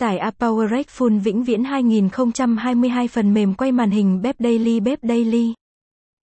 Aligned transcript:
Tải 0.00 0.18
app 0.18 0.42
PowerRec 0.42 0.84
Full 0.84 1.20
vĩnh 1.20 1.44
viễn 1.44 1.64
2022 1.64 3.08
phần 3.08 3.34
mềm 3.34 3.54
quay 3.54 3.72
màn 3.72 3.90
hình 3.90 4.22
bếp 4.22 4.36
Daily 4.38 4.80
bếp 4.80 4.98
Daily. 5.02 5.54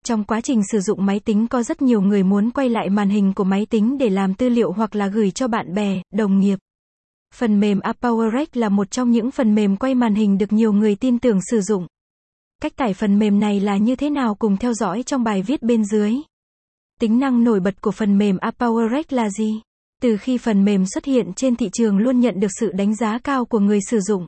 Trong 0.06 0.24
quá 0.24 0.42
trình 0.42 0.62
sử 0.72 0.80
dụng 0.80 1.06
máy 1.06 1.20
tính 1.20 1.48
có 1.48 1.64
rất 1.64 1.82
nhiều 1.82 2.02
người 2.02 2.24
muốn 2.24 2.52
quay 2.52 2.70
lại 2.70 2.90
màn 2.90 3.10
hình 3.10 3.34
của 3.34 3.44
máy 3.44 3.66
tính 3.66 3.98
để 3.98 4.10
làm 4.10 4.34
tư 4.34 4.50
liệu 4.50 4.72
hoặc 4.72 4.96
là 4.96 5.08
gửi 5.08 5.32
cho 5.32 5.48
bạn 5.48 5.74
bè, 5.74 6.02
đồng 6.14 6.40
nghiệp. 6.40 6.60
Phần 7.36 7.60
mềm 7.60 7.80
App 7.80 8.04
PowerRec 8.04 8.46
là 8.54 8.70
một 8.70 8.92
trong 8.92 9.12
những 9.12 9.32
phần 9.32 9.56
mềm 9.56 9.78
quay 9.78 9.96
màn 9.96 10.16
hình 10.16 10.38
được 10.38 10.54
nhiều 10.54 10.74
người 10.74 10.96
tin 10.96 11.20
tưởng 11.20 11.40
sử 11.52 11.62
dụng. 11.62 11.88
Cách 12.62 12.76
tải 12.76 12.94
phần 12.94 13.20
mềm 13.20 13.40
này 13.40 13.60
là 13.60 13.78
như 13.78 13.96
thế 13.96 14.10
nào 14.10 14.36
cùng 14.36 14.58
theo 14.58 14.74
dõi 14.74 15.04
trong 15.04 15.24
bài 15.24 15.42
viết 15.42 15.64
bên 15.64 15.86
dưới. 15.86 16.14
Tính 17.00 17.20
năng 17.20 17.44
nổi 17.44 17.60
bật 17.60 17.82
của 17.82 17.92
phần 17.92 18.18
mềm 18.18 18.38
App 18.38 18.62
PowerRec 18.62 19.04
là 19.10 19.30
gì? 19.30 19.62
Từ 20.02 20.18
khi 20.18 20.38
phần 20.38 20.66
mềm 20.66 20.86
xuất 20.86 21.06
hiện 21.06 21.34
trên 21.36 21.56
thị 21.56 21.70
trường 21.74 21.98
luôn 21.98 22.20
nhận 22.20 22.40
được 22.40 22.48
sự 22.60 22.72
đánh 22.72 22.96
giá 22.96 23.20
cao 23.24 23.46
của 23.46 23.60
người 23.60 23.80
sử 23.90 24.00
dụng. 24.00 24.26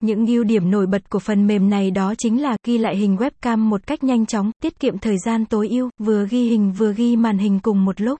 Những 0.00 0.26
ưu 0.26 0.44
điểm 0.44 0.70
nổi 0.70 0.86
bật 0.86 1.10
của 1.10 1.18
phần 1.18 1.46
mềm 1.46 1.70
này 1.70 1.90
đó 1.90 2.14
chính 2.18 2.42
là 2.42 2.56
ghi 2.66 2.78
lại 2.78 2.96
hình 2.96 3.16
webcam 3.16 3.58
một 3.58 3.86
cách 3.86 4.04
nhanh 4.04 4.26
chóng, 4.26 4.50
tiết 4.62 4.80
kiệm 4.80 4.98
thời 4.98 5.16
gian 5.18 5.44
tối 5.44 5.68
ưu, 5.68 5.90
vừa 5.98 6.26
ghi 6.30 6.48
hình 6.48 6.72
vừa 6.72 6.92
ghi 6.92 7.16
màn 7.16 7.38
hình 7.38 7.60
cùng 7.62 7.84
một 7.84 8.00
lúc. 8.00 8.18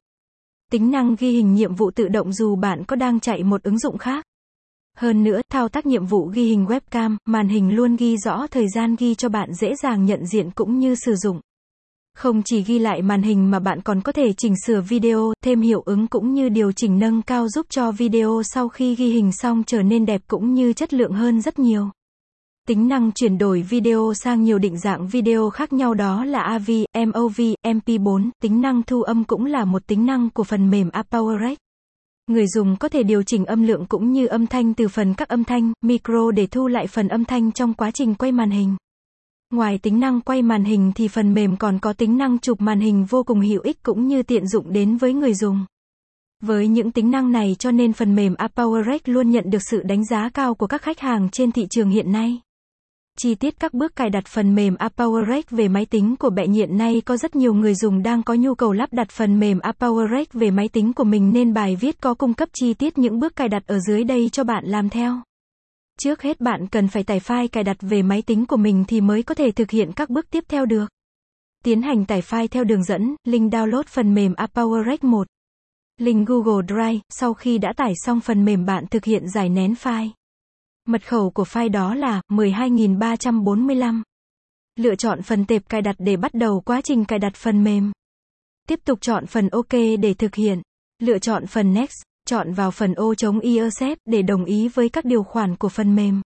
Tính 0.70 0.90
năng 0.90 1.16
ghi 1.18 1.30
hình 1.30 1.54
nhiệm 1.54 1.74
vụ 1.74 1.90
tự 1.90 2.08
động 2.08 2.32
dù 2.32 2.56
bạn 2.56 2.84
có 2.84 2.96
đang 2.96 3.20
chạy 3.20 3.42
một 3.42 3.62
ứng 3.62 3.78
dụng 3.78 3.98
khác. 3.98 4.24
Hơn 4.96 5.24
nữa, 5.24 5.40
thao 5.52 5.68
tác 5.68 5.86
nhiệm 5.86 6.06
vụ 6.06 6.24
ghi 6.24 6.44
hình 6.44 6.66
webcam, 6.66 7.16
màn 7.24 7.48
hình 7.48 7.74
luôn 7.74 7.96
ghi 7.96 8.16
rõ 8.16 8.46
thời 8.50 8.68
gian 8.68 8.96
ghi 8.98 9.14
cho 9.14 9.28
bạn 9.28 9.54
dễ 9.54 9.74
dàng 9.82 10.04
nhận 10.04 10.26
diện 10.26 10.50
cũng 10.50 10.78
như 10.78 10.94
sử 10.94 11.14
dụng. 11.16 11.40
Không 12.22 12.42
chỉ 12.44 12.62
ghi 12.62 12.78
lại 12.78 13.02
màn 13.02 13.22
hình 13.22 13.50
mà 13.50 13.58
bạn 13.58 13.80
còn 13.80 14.00
có 14.00 14.12
thể 14.12 14.32
chỉnh 14.32 14.54
sửa 14.66 14.80
video, 14.80 15.32
thêm 15.44 15.60
hiệu 15.60 15.82
ứng 15.86 16.06
cũng 16.06 16.34
như 16.34 16.48
điều 16.48 16.72
chỉnh 16.72 16.98
nâng 16.98 17.22
cao 17.22 17.48
giúp 17.48 17.66
cho 17.70 17.92
video 17.92 18.42
sau 18.44 18.68
khi 18.68 18.94
ghi 18.94 19.10
hình 19.10 19.32
xong 19.32 19.62
trở 19.66 19.82
nên 19.82 20.06
đẹp 20.06 20.20
cũng 20.26 20.54
như 20.54 20.72
chất 20.72 20.94
lượng 20.94 21.12
hơn 21.12 21.40
rất 21.40 21.58
nhiều. 21.58 21.90
Tính 22.68 22.88
năng 22.88 23.12
chuyển 23.12 23.38
đổi 23.38 23.62
video 23.62 24.12
sang 24.14 24.42
nhiều 24.42 24.58
định 24.58 24.78
dạng 24.78 25.08
video 25.08 25.50
khác 25.50 25.72
nhau 25.72 25.94
đó 25.94 26.24
là 26.24 26.42
AV, 26.42 26.70
MOV, 27.06 27.40
MP4, 27.66 28.30
tính 28.42 28.60
năng 28.60 28.82
thu 28.82 29.02
âm 29.02 29.24
cũng 29.24 29.46
là 29.46 29.64
một 29.64 29.86
tính 29.86 30.06
năng 30.06 30.30
của 30.30 30.44
phần 30.44 30.70
mềm 30.70 30.88
AppPowerRec. 30.88 31.56
Người 32.26 32.46
dùng 32.46 32.76
có 32.76 32.88
thể 32.88 33.02
điều 33.02 33.22
chỉnh 33.22 33.44
âm 33.44 33.62
lượng 33.62 33.86
cũng 33.88 34.12
như 34.12 34.26
âm 34.26 34.46
thanh 34.46 34.74
từ 34.74 34.88
phần 34.88 35.14
các 35.14 35.28
âm 35.28 35.44
thanh, 35.44 35.72
micro 35.84 36.30
để 36.30 36.46
thu 36.46 36.66
lại 36.66 36.86
phần 36.86 37.08
âm 37.08 37.24
thanh 37.24 37.52
trong 37.52 37.74
quá 37.74 37.90
trình 37.90 38.14
quay 38.14 38.32
màn 38.32 38.50
hình. 38.50 38.76
Ngoài 39.52 39.78
tính 39.78 40.00
năng 40.00 40.20
quay 40.20 40.42
màn 40.42 40.64
hình 40.64 40.92
thì 40.94 41.08
phần 41.08 41.34
mềm 41.34 41.56
còn 41.56 41.78
có 41.78 41.92
tính 41.92 42.18
năng 42.18 42.38
chụp 42.38 42.60
màn 42.60 42.80
hình 42.80 43.04
vô 43.04 43.22
cùng 43.22 43.40
hữu 43.40 43.60
ích 43.60 43.82
cũng 43.82 44.06
như 44.06 44.22
tiện 44.22 44.46
dụng 44.46 44.72
đến 44.72 44.96
với 44.96 45.12
người 45.12 45.34
dùng. 45.34 45.66
Với 46.42 46.68
những 46.68 46.90
tính 46.90 47.10
năng 47.10 47.32
này 47.32 47.56
cho 47.58 47.70
nên 47.70 47.92
phần 47.92 48.14
mềm 48.14 48.34
AppPowerRec 48.34 48.98
luôn 49.04 49.30
nhận 49.30 49.50
được 49.50 49.62
sự 49.70 49.82
đánh 49.82 50.04
giá 50.04 50.28
cao 50.34 50.54
của 50.54 50.66
các 50.66 50.82
khách 50.82 51.00
hàng 51.00 51.28
trên 51.32 51.52
thị 51.52 51.66
trường 51.70 51.90
hiện 51.90 52.12
nay. 52.12 52.40
Chi 53.18 53.34
tiết 53.34 53.60
các 53.60 53.74
bước 53.74 53.96
cài 53.96 54.10
đặt 54.10 54.26
phần 54.26 54.54
mềm 54.54 54.74
AppPowerRec 54.74 55.42
về 55.50 55.68
máy 55.68 55.86
tính 55.86 56.16
của 56.16 56.30
bạn 56.30 56.52
hiện 56.52 56.78
nay 56.78 57.02
có 57.04 57.16
rất 57.16 57.36
nhiều 57.36 57.54
người 57.54 57.74
dùng 57.74 58.02
đang 58.02 58.22
có 58.22 58.34
nhu 58.34 58.54
cầu 58.54 58.72
lắp 58.72 58.92
đặt 58.92 59.10
phần 59.10 59.40
mềm 59.40 59.58
AppPowerRec 59.58 60.26
về 60.32 60.50
máy 60.50 60.68
tính 60.68 60.92
của 60.92 61.04
mình 61.04 61.30
nên 61.34 61.54
bài 61.54 61.76
viết 61.76 62.00
có 62.00 62.14
cung 62.14 62.34
cấp 62.34 62.48
chi 62.52 62.74
tiết 62.74 62.98
những 62.98 63.18
bước 63.18 63.36
cài 63.36 63.48
đặt 63.48 63.66
ở 63.66 63.78
dưới 63.78 64.04
đây 64.04 64.28
cho 64.32 64.44
bạn 64.44 64.64
làm 64.66 64.88
theo. 64.88 65.20
Trước 66.00 66.22
hết 66.22 66.40
bạn 66.40 66.66
cần 66.66 66.88
phải 66.88 67.04
tải 67.04 67.20
file 67.20 67.48
cài 67.48 67.64
đặt 67.64 67.76
về 67.80 68.02
máy 68.02 68.22
tính 68.22 68.46
của 68.46 68.56
mình 68.56 68.84
thì 68.88 69.00
mới 69.00 69.22
có 69.22 69.34
thể 69.34 69.50
thực 69.50 69.70
hiện 69.70 69.92
các 69.96 70.10
bước 70.10 70.30
tiếp 70.30 70.44
theo 70.48 70.66
được. 70.66 70.86
Tiến 71.64 71.82
hành 71.82 72.04
tải 72.04 72.20
file 72.20 72.48
theo 72.48 72.64
đường 72.64 72.84
dẫn, 72.84 73.16
link 73.24 73.52
download 73.52 73.82
phần 73.88 74.14
mềm 74.14 74.32
ApowerREC 74.32 74.96
1. 75.02 75.26
Link 75.98 76.28
Google 76.28 76.66
Drive, 76.68 77.00
sau 77.08 77.34
khi 77.34 77.58
đã 77.58 77.72
tải 77.76 77.92
xong 78.04 78.20
phần 78.20 78.44
mềm 78.44 78.64
bạn 78.64 78.84
thực 78.90 79.04
hiện 79.04 79.28
giải 79.28 79.48
nén 79.48 79.72
file. 79.72 80.10
Mật 80.88 81.08
khẩu 81.08 81.30
của 81.30 81.44
file 81.44 81.70
đó 81.70 81.94
là 81.94 82.22
12345. 82.28 84.02
Lựa 84.76 84.94
chọn 84.94 85.22
phần 85.22 85.44
tệp 85.44 85.68
cài 85.68 85.82
đặt 85.82 85.96
để 85.98 86.16
bắt 86.16 86.34
đầu 86.34 86.60
quá 86.60 86.80
trình 86.84 87.04
cài 87.04 87.18
đặt 87.18 87.34
phần 87.34 87.64
mềm. 87.64 87.92
Tiếp 88.68 88.80
tục 88.84 89.00
chọn 89.00 89.26
phần 89.26 89.48
OK 89.48 89.72
để 90.00 90.14
thực 90.14 90.34
hiện. 90.34 90.62
Lựa 90.98 91.18
chọn 91.18 91.46
phần 91.46 91.74
Next, 91.74 92.02
chọn 92.26 92.52
vào 92.52 92.70
phần 92.70 92.94
ô 92.94 93.14
chống 93.14 93.40
accept 93.40 94.00
để 94.04 94.22
đồng 94.22 94.44
ý 94.44 94.68
với 94.68 94.88
các 94.88 95.04
điều 95.04 95.22
khoản 95.22 95.56
của 95.56 95.68
phần 95.68 95.96
mềm. 95.96 96.20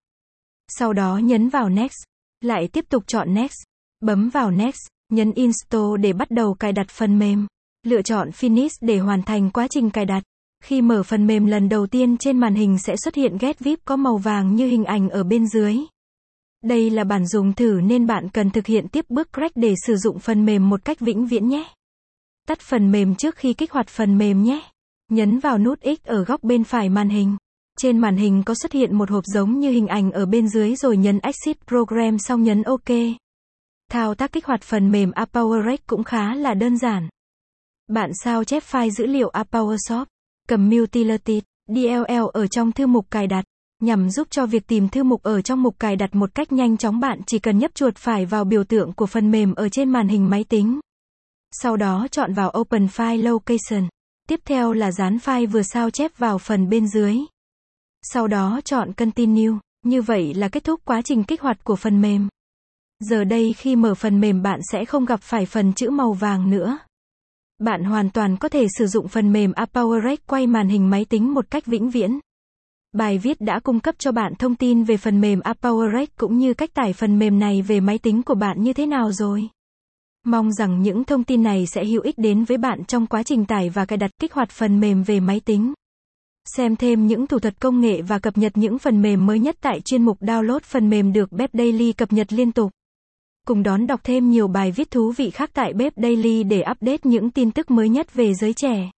Sau 0.67 0.93
đó 0.93 1.17
nhấn 1.17 1.49
vào 1.49 1.69
Next. 1.69 1.97
Lại 2.41 2.67
tiếp 2.67 2.85
tục 2.89 3.03
chọn 3.07 3.33
Next. 3.33 3.57
Bấm 3.99 4.29
vào 4.29 4.51
Next, 4.51 4.79
nhấn 5.09 5.31
Install 5.31 5.97
để 6.01 6.13
bắt 6.13 6.31
đầu 6.31 6.53
cài 6.53 6.73
đặt 6.73 6.89
phần 6.89 7.19
mềm. 7.19 7.47
Lựa 7.83 8.01
chọn 8.01 8.29
Finish 8.29 8.77
để 8.81 8.97
hoàn 8.97 9.23
thành 9.23 9.49
quá 9.51 9.67
trình 9.67 9.89
cài 9.89 10.05
đặt. 10.05 10.23
Khi 10.63 10.81
mở 10.81 11.03
phần 11.03 11.27
mềm 11.27 11.45
lần 11.45 11.69
đầu 11.69 11.87
tiên 11.87 12.17
trên 12.17 12.39
màn 12.39 12.55
hình 12.55 12.77
sẽ 12.79 12.95
xuất 13.03 13.15
hiện 13.15 13.37
Get 13.37 13.59
VIP 13.59 13.79
có 13.85 13.95
màu 13.95 14.17
vàng 14.17 14.55
như 14.55 14.67
hình 14.67 14.85
ảnh 14.85 15.09
ở 15.09 15.23
bên 15.23 15.47
dưới. 15.47 15.77
Đây 16.63 16.89
là 16.89 17.03
bản 17.03 17.27
dùng 17.27 17.53
thử 17.53 17.79
nên 17.83 18.07
bạn 18.07 18.29
cần 18.29 18.49
thực 18.49 18.65
hiện 18.65 18.87
tiếp 18.87 19.05
bước 19.09 19.33
crack 19.33 19.55
để 19.57 19.73
sử 19.85 19.95
dụng 19.95 20.19
phần 20.19 20.45
mềm 20.45 20.69
một 20.69 20.85
cách 20.85 20.99
vĩnh 20.99 21.27
viễn 21.27 21.47
nhé. 21.47 21.67
Tắt 22.47 22.59
phần 22.59 22.91
mềm 22.91 23.15
trước 23.15 23.35
khi 23.35 23.53
kích 23.53 23.71
hoạt 23.71 23.87
phần 23.87 24.17
mềm 24.17 24.43
nhé. 24.43 24.61
Nhấn 25.11 25.39
vào 25.39 25.57
nút 25.57 25.79
X 25.83 26.07
ở 26.07 26.23
góc 26.23 26.43
bên 26.43 26.63
phải 26.63 26.89
màn 26.89 27.09
hình. 27.09 27.37
Trên 27.79 27.97
màn 27.97 28.17
hình 28.17 28.43
có 28.45 28.53
xuất 28.53 28.71
hiện 28.71 28.97
một 28.97 29.09
hộp 29.09 29.23
giống 29.25 29.59
như 29.59 29.71
hình 29.71 29.87
ảnh 29.87 30.11
ở 30.11 30.25
bên 30.25 30.49
dưới 30.49 30.75
rồi 30.75 30.97
nhấn 30.97 31.19
Exit 31.19 31.67
Program 31.67 32.17
xong 32.19 32.43
nhấn 32.43 32.63
OK. 32.63 32.89
Thao 33.91 34.15
tác 34.15 34.31
kích 34.31 34.45
hoạt 34.45 34.61
phần 34.61 34.91
mềm 34.91 35.11
ApowerX 35.11 35.77
cũng 35.87 36.03
khá 36.03 36.35
là 36.35 36.53
đơn 36.53 36.77
giản. 36.77 37.09
Bạn 37.87 38.11
sao 38.23 38.43
chép 38.43 38.63
file 38.63 38.89
dữ 38.89 39.05
liệu 39.05 39.29
ApowerShop, 39.29 40.05
cầm 40.47 40.69
Multility, 40.69 41.41
DLL 41.67 42.25
ở 42.33 42.47
trong 42.47 42.71
thư 42.71 42.87
mục 42.87 43.11
cài 43.11 43.27
đặt. 43.27 43.45
Nhằm 43.81 44.09
giúp 44.09 44.27
cho 44.31 44.45
việc 44.45 44.67
tìm 44.67 44.89
thư 44.89 45.03
mục 45.03 45.23
ở 45.23 45.41
trong 45.41 45.63
mục 45.63 45.79
cài 45.79 45.95
đặt 45.95 46.15
một 46.15 46.35
cách 46.35 46.51
nhanh 46.51 46.77
chóng 46.77 46.99
bạn 46.99 47.21
chỉ 47.27 47.39
cần 47.39 47.57
nhấp 47.57 47.75
chuột 47.75 47.95
phải 47.97 48.25
vào 48.25 48.45
biểu 48.45 48.63
tượng 48.63 48.93
của 48.93 49.05
phần 49.05 49.31
mềm 49.31 49.53
ở 49.53 49.69
trên 49.69 49.89
màn 49.89 50.07
hình 50.07 50.29
máy 50.29 50.43
tính. 50.43 50.79
Sau 51.51 51.77
đó 51.77 52.07
chọn 52.11 52.33
vào 52.33 52.53
Open 52.57 52.85
File 52.85 53.23
Location. 53.23 53.89
Tiếp 54.27 54.39
theo 54.45 54.73
là 54.73 54.91
dán 54.91 55.17
file 55.17 55.47
vừa 55.47 55.61
sao 55.61 55.89
chép 55.89 56.17
vào 56.17 56.37
phần 56.37 56.69
bên 56.69 56.87
dưới. 56.87 57.17
Sau 58.01 58.27
đó 58.27 58.61
chọn 58.65 58.93
Continue. 58.93 59.57
Như 59.83 60.01
vậy 60.01 60.33
là 60.33 60.49
kết 60.49 60.63
thúc 60.63 60.81
quá 60.85 61.01
trình 61.01 61.23
kích 61.23 61.41
hoạt 61.41 61.63
của 61.63 61.75
phần 61.75 62.01
mềm. 62.01 62.27
Giờ 62.99 63.23
đây 63.23 63.53
khi 63.53 63.75
mở 63.75 63.95
phần 63.95 64.21
mềm 64.21 64.41
bạn 64.41 64.59
sẽ 64.71 64.85
không 64.85 65.05
gặp 65.05 65.21
phải 65.21 65.45
phần 65.45 65.73
chữ 65.73 65.89
màu 65.89 66.13
vàng 66.13 66.49
nữa. 66.49 66.77
Bạn 67.59 67.83
hoàn 67.83 68.09
toàn 68.09 68.37
có 68.37 68.49
thể 68.49 68.67
sử 68.77 68.87
dụng 68.87 69.07
phần 69.07 69.33
mềm 69.33 69.51
AppPowerRec 69.51 70.17
quay 70.27 70.47
màn 70.47 70.69
hình 70.69 70.89
máy 70.89 71.05
tính 71.05 71.33
một 71.33 71.45
cách 71.49 71.65
vĩnh 71.65 71.89
viễn. 71.89 72.19
Bài 72.93 73.17
viết 73.17 73.41
đã 73.41 73.59
cung 73.59 73.79
cấp 73.79 73.95
cho 73.97 74.11
bạn 74.11 74.35
thông 74.35 74.55
tin 74.55 74.83
về 74.83 74.97
phần 74.97 75.21
mềm 75.21 75.39
AppPowerRec 75.39 76.07
cũng 76.17 76.37
như 76.37 76.53
cách 76.53 76.73
tải 76.73 76.93
phần 76.93 77.19
mềm 77.19 77.39
này 77.39 77.61
về 77.61 77.79
máy 77.79 77.97
tính 77.97 78.23
của 78.23 78.35
bạn 78.35 78.63
như 78.63 78.73
thế 78.73 78.85
nào 78.85 79.11
rồi. 79.11 79.49
Mong 80.27 80.51
rằng 80.51 80.81
những 80.81 81.03
thông 81.03 81.23
tin 81.23 81.43
này 81.43 81.65
sẽ 81.65 81.85
hữu 81.85 82.01
ích 82.01 82.17
đến 82.17 82.43
với 82.43 82.57
bạn 82.57 82.85
trong 82.85 83.07
quá 83.07 83.23
trình 83.23 83.45
tải 83.45 83.69
và 83.69 83.85
cài 83.85 83.97
đặt 83.97 84.11
kích 84.19 84.33
hoạt 84.33 84.49
phần 84.49 84.79
mềm 84.79 85.03
về 85.03 85.19
máy 85.19 85.39
tính. 85.39 85.73
Xem 86.55 86.75
thêm 86.75 87.07
những 87.07 87.27
thủ 87.27 87.39
thuật 87.39 87.59
công 87.59 87.81
nghệ 87.81 88.01
và 88.01 88.19
cập 88.19 88.37
nhật 88.37 88.57
những 88.57 88.79
phần 88.79 89.01
mềm 89.01 89.25
mới 89.25 89.39
nhất 89.39 89.55
tại 89.61 89.81
chuyên 89.81 90.03
mục 90.03 90.21
download 90.21 90.59
phần 90.63 90.89
mềm 90.89 91.13
được 91.13 91.31
Bếp 91.31 91.49
Daily 91.53 91.93
cập 91.93 92.13
nhật 92.13 92.33
liên 92.33 92.51
tục. 92.51 92.71
Cùng 93.47 93.63
đón 93.63 93.87
đọc 93.87 93.99
thêm 94.03 94.29
nhiều 94.29 94.47
bài 94.47 94.71
viết 94.71 94.91
thú 94.91 95.13
vị 95.17 95.29
khác 95.29 95.49
tại 95.53 95.73
Bếp 95.73 95.93
Daily 95.95 96.43
để 96.43 96.63
update 96.71 96.99
những 97.03 97.31
tin 97.31 97.51
tức 97.51 97.71
mới 97.71 97.89
nhất 97.89 98.13
về 98.13 98.33
giới 98.33 98.53
trẻ. 98.53 98.91